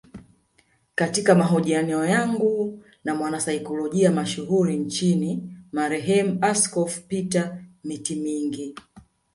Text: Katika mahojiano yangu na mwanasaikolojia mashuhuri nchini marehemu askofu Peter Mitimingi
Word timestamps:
Katika 0.95 1.35
mahojiano 1.35 2.05
yangu 2.05 2.83
na 3.03 3.15
mwanasaikolojia 3.15 4.11
mashuhuri 4.11 4.77
nchini 4.77 5.55
marehemu 5.71 6.37
askofu 6.41 7.01
Peter 7.07 7.59
Mitimingi 7.83 8.75